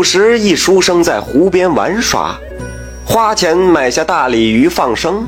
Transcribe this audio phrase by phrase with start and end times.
[0.00, 2.34] 古时一书生在湖边玩耍，
[3.04, 5.26] 花钱买下大鲤鱼放生。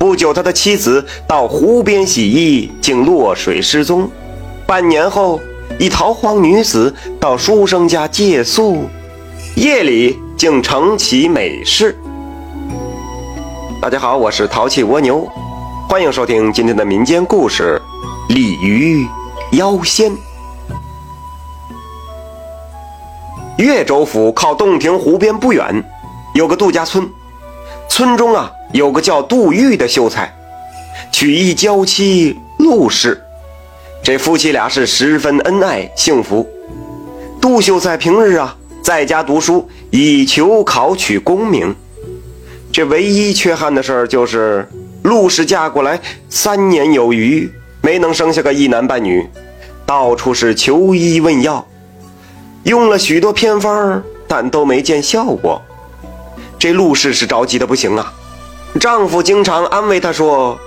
[0.00, 4.10] 不久，他的妻子到湖边洗衣，竟落水失踪。
[4.66, 5.38] 半年后，
[5.78, 8.88] 一逃荒女子到书生家借宿，
[9.54, 11.96] 夜里竟成其美事。
[13.80, 15.24] 大家好，我是淘气蜗牛，
[15.88, 17.80] 欢迎收听今天的民间故事
[18.34, 19.06] 《鲤鱼
[19.52, 20.10] 妖仙》。
[23.60, 25.84] 越州府靠洞庭湖边不远，
[26.34, 27.06] 有个杜家村。
[27.90, 30.34] 村中啊，有个叫杜玉的秀才，
[31.12, 33.22] 娶一娇妻陆氏。
[34.02, 36.48] 这夫妻俩是十分恩爱幸福。
[37.38, 41.76] 杜秀才平日啊，在家读书，以求考取功名。
[42.72, 44.66] 这唯一缺憾的事儿就是，
[45.02, 47.52] 陆氏嫁过来三年有余，
[47.82, 49.28] 没能生下个一男半女，
[49.84, 51.66] 到处是求医问药。
[52.64, 55.60] 用了许多偏方，但都没见效果。
[56.58, 58.12] 这陆氏是着急的不行啊！
[58.78, 60.58] 丈夫经常安慰她说：“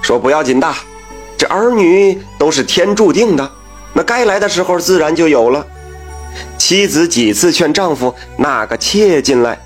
[0.00, 0.72] 说不要紧的，
[1.36, 3.50] 这儿女都是天注定的，
[3.92, 5.66] 那该来的时候自然就有了。”
[6.56, 9.58] 妻子几次劝丈夫纳个妾进来，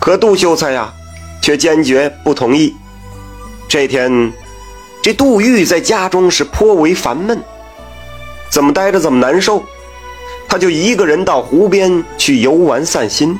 [0.00, 0.92] 可杜秀才呀，
[1.40, 2.74] 却坚决不同意。
[3.68, 4.32] 这天，
[5.02, 7.40] 这杜玉在家中是颇为烦闷，
[8.50, 9.62] 怎么待着怎么难受。
[10.52, 13.38] 他就一个人到湖边去游玩散心。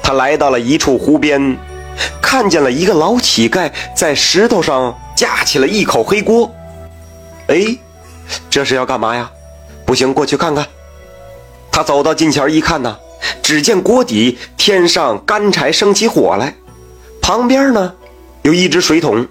[0.00, 1.58] 他来到了一处湖边，
[2.22, 6.48] 看见了一个老乞丐在石头上架起了一口黑锅。
[7.48, 7.76] 哎，
[8.48, 9.28] 这是要干嘛呀？
[9.84, 10.64] 不行，过去看看。
[11.72, 12.96] 他走到近前一看呢，
[13.42, 16.54] 只见锅底天上干柴生起火来，
[17.20, 17.92] 旁边呢
[18.42, 19.26] 有一只水桶，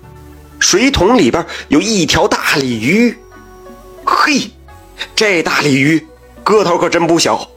[0.59, 3.17] 水桶里边有一条大鲤鱼。
[4.03, 4.51] 嘿！
[5.15, 6.05] 这大鲤鱼
[6.43, 7.47] 个头可真不小，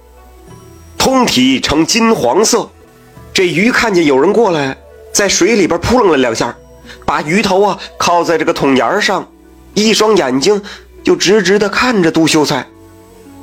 [0.97, 2.71] 通体呈金黄色。
[3.33, 4.77] 这鱼看见有人过来，
[5.13, 6.57] 在水里边扑棱了两下，
[7.05, 9.29] 把鱼头啊靠在这个桶沿上，
[9.75, 10.63] 一双眼睛
[11.03, 12.67] 就直直的看着杜秀才。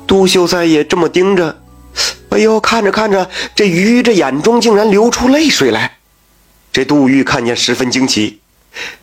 [0.06, 1.60] 杜秀才也这么盯着，
[2.30, 5.98] 哎呦，看着看着，这鱼这眼中竟然流出泪水来。
[6.72, 8.40] 这杜玉看见十分惊奇，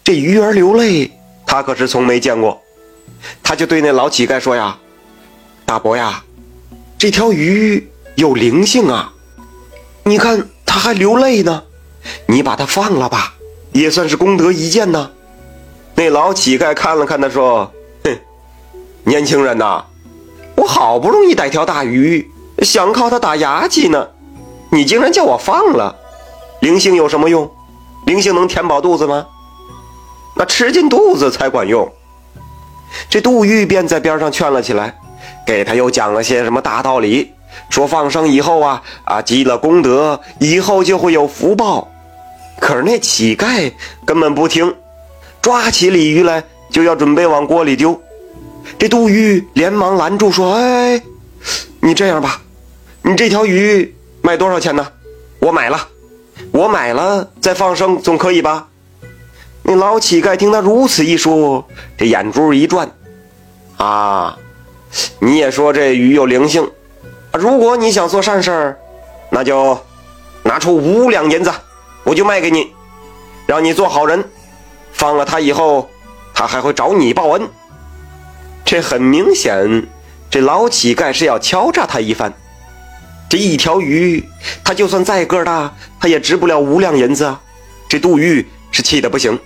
[0.04, 1.12] 这鱼儿流泪，
[1.46, 2.62] 他可是从没见过。
[3.42, 4.78] 他就对那老乞丐说呀。
[5.66, 6.24] 大伯呀，
[6.98, 9.14] 这条鱼有灵性啊！
[10.04, 11.62] 你看它还流泪呢，
[12.26, 13.36] 你把它放了吧，
[13.72, 15.12] 也算是功德一件呢。
[15.94, 17.72] 那老乞丐看了看他，说
[18.04, 18.18] ：“哼，
[19.04, 19.86] 年轻人呐，
[20.56, 22.28] 我好不容易逮条大鱼，
[22.64, 24.08] 想靠它打牙祭呢，
[24.72, 25.96] 你竟然叫我放了？
[26.62, 27.48] 灵性有什么用？
[28.08, 29.28] 灵性能填饱肚子吗？
[30.36, 31.88] 那吃进肚子才管用。”
[33.10, 34.96] 这杜玉便在边上劝了起来。
[35.46, 37.34] 给他又讲了些什么大道理，
[37.70, 41.88] 说放生以后啊啊积了功德，以后就会有福报。
[42.60, 43.72] 可是那乞丐
[44.06, 44.76] 根本不听，
[45.42, 48.00] 抓起鲤鱼来就要准备往锅里丢。
[48.78, 51.02] 这杜玉连忙拦住说：“哎，
[51.82, 52.42] 你这样吧，
[53.02, 54.88] 你这条鱼卖多少钱呢？
[55.40, 55.88] 我买了，
[56.52, 58.68] 我买了再放生总可以吧？”
[59.70, 61.64] 那老乞丐听他如此一说，
[61.96, 62.90] 这眼珠一转，
[63.78, 64.36] 啊。
[65.20, 66.68] 你也说这鱼有灵性，
[67.34, 68.80] 如果你想做善事儿，
[69.30, 69.80] 那就
[70.42, 71.54] 拿出五两银子，
[72.04, 72.74] 我就卖给你，
[73.46, 74.28] 让你做好人。
[74.92, 75.88] 放了他以后，
[76.34, 77.48] 他还会找你报恩。
[78.66, 79.88] 这很明显，
[80.32, 82.34] 这老乞丐是要敲诈他一番。
[83.30, 84.28] 这一条鱼，
[84.64, 87.40] 他就算再个大，他也值不了五两银子啊！
[87.88, 89.40] 这杜玉是气得不行，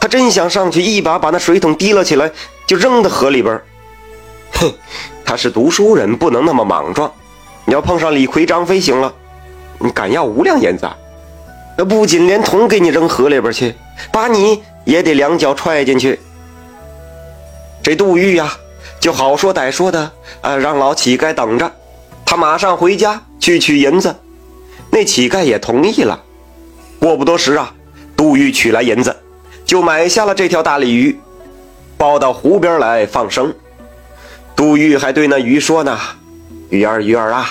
[0.00, 2.30] 他真想上去一把把那水桶提了起来，
[2.66, 3.60] 就扔到河里边。
[4.52, 4.72] 哼，
[5.24, 7.12] 他是读书人，不能那么莽撞。
[7.64, 9.12] 你要碰上李逵、张飞行了，
[9.78, 10.88] 你敢要五两银子？
[11.76, 13.74] 那不仅连桶给你扔河里边去，
[14.12, 16.18] 把你也得两脚踹进去。
[17.82, 18.52] 这杜玉呀，
[18.98, 21.70] 就好说歹说的，呃，让老乞丐等着，
[22.24, 24.14] 他马上回家去取银子。
[24.90, 26.22] 那乞丐也同意了。
[26.98, 27.74] 过不多时啊，
[28.16, 29.14] 杜玉取来银子，
[29.66, 31.18] 就买下了这条大鲤鱼，
[31.98, 33.52] 抱到湖边来放生。
[34.54, 35.98] 杜玉还对那鱼说呢
[36.70, 37.50] ：“鱼儿，鱼儿啊，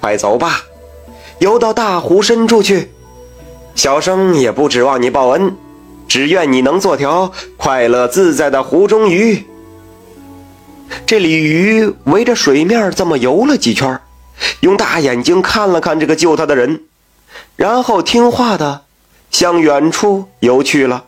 [0.00, 0.62] 快走吧，
[1.40, 2.90] 游到大湖深处去。
[3.74, 5.56] 小生也不指望你报恩，
[6.06, 9.44] 只愿你能做条快乐自在的湖中鱼。”
[11.04, 14.00] 这鲤鱼围着水面这么游了几圈，
[14.60, 16.84] 用大眼睛看了看这个救他的人，
[17.56, 18.82] 然后听话的
[19.30, 21.04] 向远处游去了。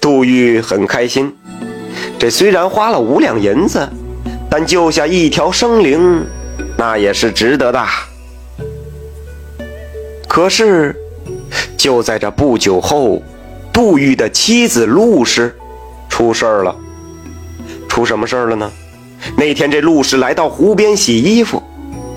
[0.00, 1.34] 杜玉很开心，
[2.18, 3.88] 这虽然花了五两银子。
[4.48, 6.24] 但救下一条生灵，
[6.78, 7.84] 那也是值得的。
[10.28, 10.94] 可是，
[11.76, 13.20] 就在这不久后，
[13.72, 15.52] 杜玉的妻子陆氏
[16.08, 16.74] 出事儿了。
[17.88, 18.70] 出什么事儿了呢？
[19.36, 21.60] 那天这陆氏来到湖边洗衣服，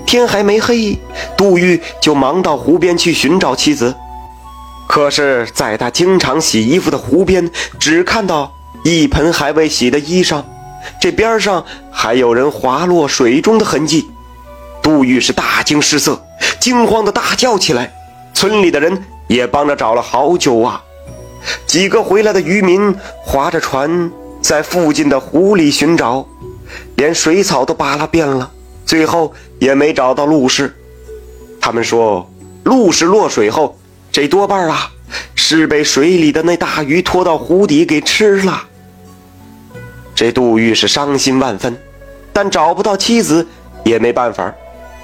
[0.06, 0.96] 天还没黑，
[1.36, 3.92] 杜玉就忙到湖边去寻找妻子。
[5.00, 8.52] 可是，在他经常洗衣服的湖边，只看到
[8.84, 10.44] 一盆还未洗的衣裳，
[11.00, 14.10] 这边上还有人滑落水中的痕迹。
[14.82, 16.22] 杜玉是大惊失色，
[16.60, 17.90] 惊慌的大叫起来。
[18.34, 20.84] 村里的人也帮着找了好久啊。
[21.66, 22.94] 几个回来的渔民
[23.24, 24.12] 划着船
[24.42, 26.26] 在附近的湖里寻找，
[26.96, 28.50] 连水草都扒拉遍了，
[28.84, 30.76] 最后也没找到陆氏。
[31.58, 32.30] 他们说，
[32.64, 33.74] 陆氏落水后。
[34.12, 34.90] 这多半啊，
[35.34, 38.64] 是被水里的那大鱼拖到湖底给吃了。
[40.14, 41.76] 这杜玉是伤心万分，
[42.32, 43.46] 但找不到妻子
[43.84, 44.52] 也没办法，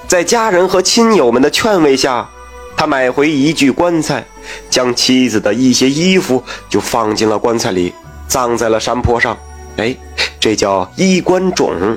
[0.08, 2.29] 在家人和亲友们的劝慰下，
[2.76, 4.25] 他买回一具棺材，
[4.69, 7.94] 将妻子的一些衣服就放进了棺材里，
[8.29, 9.37] 葬在了山坡上。
[9.76, 9.97] 哎，
[10.41, 11.97] 这叫衣冠冢。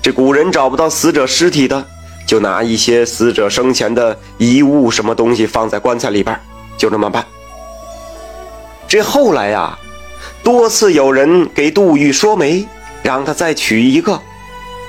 [0.00, 1.84] 这古人找不到死者尸体的。
[2.32, 6.34] 就拿一些死者生前的遗物，什么东西放在棺材里边，
[6.78, 7.22] 就这么办。
[8.88, 9.78] 这后来呀，
[10.42, 12.66] 多次有人给杜玉说媒，
[13.02, 14.18] 让他再娶一个，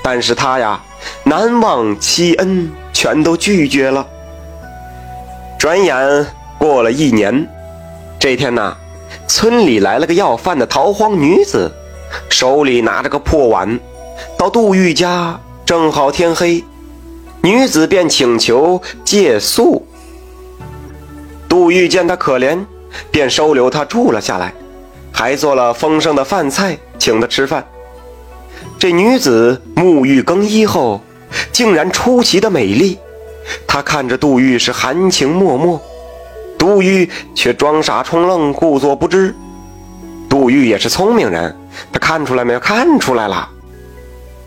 [0.02, 0.80] 但是他呀，
[1.24, 4.06] 难忘妻恩，全都拒绝了。
[5.58, 6.26] 转眼
[6.56, 7.46] 过了一年，
[8.18, 8.74] 这天呢，
[9.28, 11.70] 村里来了个要饭的逃荒女子，
[12.30, 13.78] 手里拿着个破碗，
[14.38, 16.64] 到杜玉家，正好天黑。
[17.44, 19.86] 女子便请求借宿。
[21.46, 22.58] 杜玉见她可怜，
[23.10, 24.50] 便收留她住了下来，
[25.12, 27.62] 还做了丰盛的饭菜请她吃饭。
[28.78, 31.02] 这女子沐浴更衣后，
[31.52, 32.98] 竟然出奇的美丽。
[33.66, 35.78] 她看着杜玉是含情脉脉，
[36.56, 39.34] 杜玉却装傻充愣，故作不知。
[40.30, 41.54] 杜玉也是聪明人，
[41.92, 42.58] 他看出来没有？
[42.58, 43.46] 看出来了。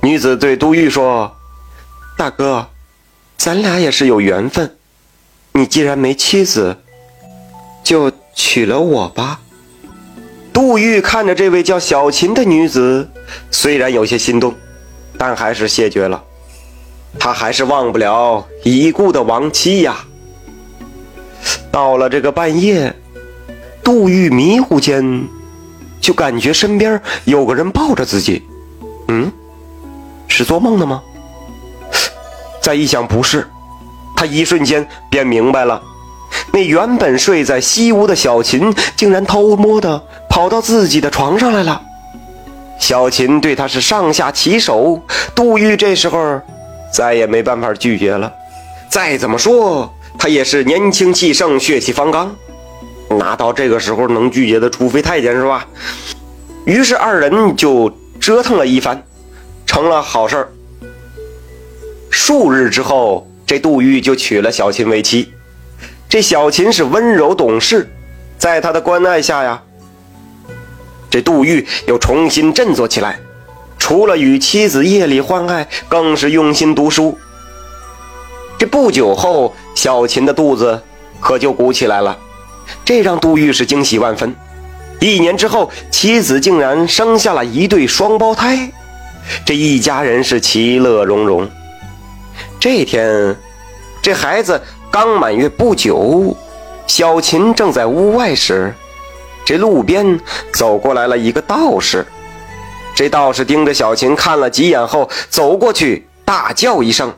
[0.02, 1.32] 女子对杜玉说
[2.18, 2.66] ：“大哥。”
[3.38, 4.76] 咱俩也是有缘分，
[5.54, 6.76] 你既然没妻子，
[7.84, 9.40] 就娶了我吧。
[10.52, 13.08] 杜玉看着这位叫小琴的女子，
[13.52, 14.54] 虽然有些心动，
[15.18, 16.22] 但还是谢绝了。
[17.20, 19.98] 他还是忘不了已故的亡妻呀。
[21.72, 22.94] 到了这个半夜，
[23.84, 25.28] 杜玉迷糊间，
[26.02, 28.42] 就感觉身边有个人抱着自己。
[29.08, 29.32] 嗯，
[30.28, 31.02] 是做梦的吗？
[32.68, 33.48] 再一想，不是，
[34.14, 35.82] 他一瞬间便明白了，
[36.52, 41.82] 那原本睡在西屋的小琴，竟然偷摸的跑到自己的床上来了。
[42.78, 45.02] 小琴对他是上下其手，
[45.34, 46.42] 杜玉这时候
[46.92, 48.30] 再也没办法拒绝了。
[48.90, 52.36] 再怎么说，他也是年轻气盛、血气方刚，
[53.18, 54.70] 哪到这个时候能拒绝的？
[54.70, 55.66] 除非太监是吧？
[56.66, 59.02] 于是二人就折腾了一番，
[59.66, 60.50] 成了好事儿。
[62.10, 65.32] 数日之后，这杜玉就娶了小琴为妻。
[66.10, 67.90] 这小琴是温柔懂事，
[68.38, 69.62] 在他的关爱下呀，
[71.10, 73.20] 这杜玉又重新振作起来。
[73.78, 77.18] 除了与妻子夜里欢爱，更是用心读书。
[78.58, 80.82] 这不久后，小琴的肚子
[81.20, 82.18] 可就鼓起来了，
[82.84, 84.34] 这让杜玉是惊喜万分。
[85.00, 88.72] 一年之后，妻子竟然生下了一对双胞胎，
[89.46, 91.48] 这一家人是其乐融融。
[92.70, 93.34] 这天，
[94.02, 96.36] 这孩子刚满月不久，
[96.86, 98.74] 小琴正在屋外时，
[99.46, 100.20] 这路边
[100.52, 102.06] 走过来了一个道士。
[102.94, 107.16] 这道士盯着小琴看了几眼后，走过去大叫一声：“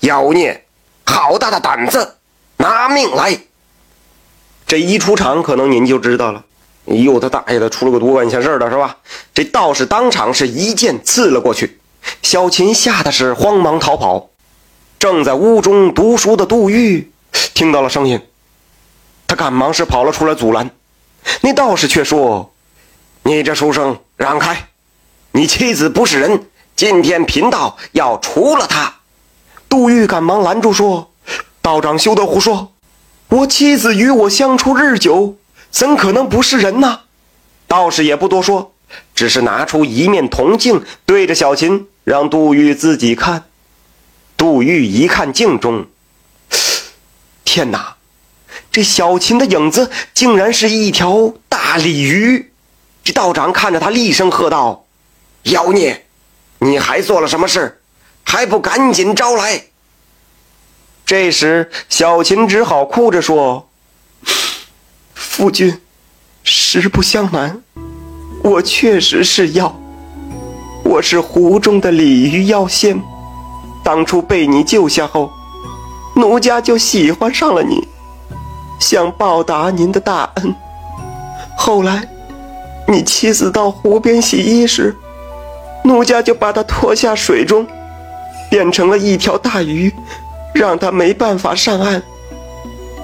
[0.00, 0.64] 妖孽，
[1.04, 2.16] 好大的胆子，
[2.56, 3.38] 拿命来！”
[4.66, 6.42] 这一出场，可能您就知道了。
[6.86, 8.96] 哎呦，他大爷的，出了个多管闲事的是吧？
[9.34, 11.78] 这道士当场是一剑刺了过去，
[12.22, 14.29] 小琴吓得是慌忙逃跑。
[15.00, 17.10] 正在屋中读书的杜玉
[17.54, 18.20] 听到了声音，
[19.26, 20.70] 他赶忙是跑了出来阻拦。
[21.40, 22.52] 那道士却说
[23.24, 24.68] ：“你这书生，让开！
[25.32, 26.44] 你妻子不是人，
[26.76, 28.96] 今天贫道要除了她。”
[29.70, 31.10] 杜玉赶忙拦住说
[31.62, 32.72] ：“道长休得胡说！
[33.28, 35.36] 我妻子与我相处日久，
[35.70, 37.00] 怎可能不是人呢？”
[37.66, 38.74] 道士也不多说，
[39.14, 43.44] 只是拿出一面铜镜，对着小琴，让杜玉自己看。
[44.40, 45.84] 杜玉一看镜中，
[47.44, 47.96] 天哪！
[48.72, 52.50] 这小琴的影子竟然是一条大鲤鱼。
[53.04, 54.86] 这道长看着他，厉声喝道
[55.52, 56.06] ：“妖孽，
[56.60, 57.82] 你还做了什么事？
[58.24, 59.66] 还不赶紧招来！
[61.04, 63.68] 这时，小琴只好哭着说
[65.12, 65.78] ：“夫君，
[66.42, 67.62] 实不相瞒，
[68.42, 69.78] 我确实是妖，
[70.82, 72.98] 我是湖中的鲤鱼妖仙。
[73.82, 75.30] 当初被你救下后，
[76.14, 77.86] 奴家就喜欢上了你，
[78.78, 80.54] 想报答您的大恩。
[81.56, 82.08] 后来，
[82.86, 84.96] 你妻子到湖边洗衣时，
[85.84, 87.66] 奴家就把她拖下水中，
[88.50, 89.92] 变成了一条大鱼。”
[90.52, 92.02] 让她没办法上岸。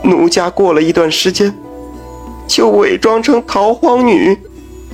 [0.02, 1.56] 奴家过了一段时间，
[2.48, 4.36] 就伪装成逃荒女，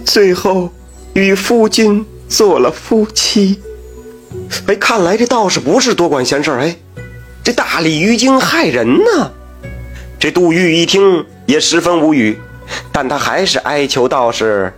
[0.04, 0.68] 最后
[1.14, 3.58] 与夫君做了夫妻。
[4.66, 6.76] 哎，看来这道士不是多管闲事哎，
[7.42, 9.30] 这大鲤鱼精害人呢。
[10.18, 12.40] 这杜玉一听也十分无语，
[12.92, 14.72] 但他还是哀求道士，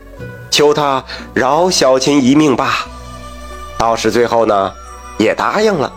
[0.51, 1.05] 求他
[1.35, 2.87] 饶小琴一命吧。
[3.79, 4.73] 道士最后呢，
[5.19, 5.93] 也答应了，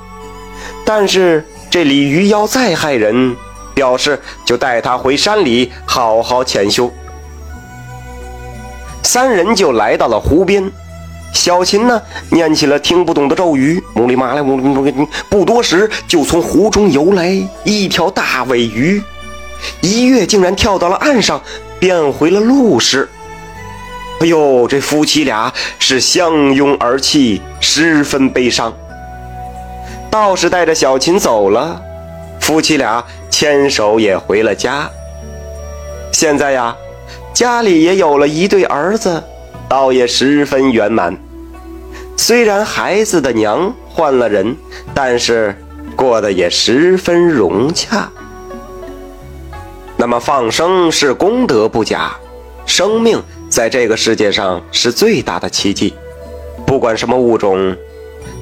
[0.86, 1.46] 但是。
[1.70, 3.36] 这鲤鱼妖再害人，
[3.76, 6.90] 表示就带他回山里好好潜修。
[9.04, 10.72] 三人就来到了湖边，
[11.34, 14.94] 小琴呢念起了听不懂的咒语，木里麻来，木里木里，
[15.30, 17.28] 不多时就从湖中游来
[17.64, 19.02] 一条大尾鱼，
[19.82, 21.42] 一跃竟然跳到了岸上，
[21.80, 23.08] 变回了陆氏。
[24.20, 28.74] 哎呦，这夫妻俩是相拥而泣，十分悲伤。
[30.10, 31.80] 道士带着小琴走了，
[32.40, 34.90] 夫妻俩牵手也回了家。
[36.12, 36.76] 现在呀，
[37.32, 39.24] 家里也有了一对儿子，
[39.70, 41.16] 倒也十分圆满。
[42.16, 44.56] 虽然孩子的娘换了人，
[44.94, 45.56] 但是
[45.96, 48.10] 过得也十分融洽。
[49.98, 52.16] 那么放生是功德不假，
[52.66, 55.94] 生命在这个世界上是最大的奇迹，
[56.66, 57.76] 不管什么物种。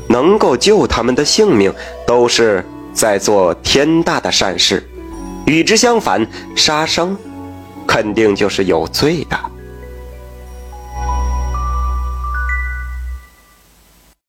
[0.07, 1.73] 能够救他们的性命，
[2.05, 2.63] 都是
[2.93, 4.77] 在做天大的善事；
[5.47, 7.17] 与之相反，杀生
[7.87, 9.54] 肯定就是有罪的。